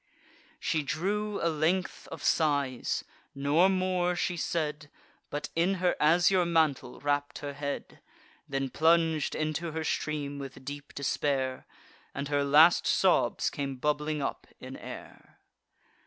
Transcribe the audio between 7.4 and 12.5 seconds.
head, Then plung'd into her stream, with deep despair, And her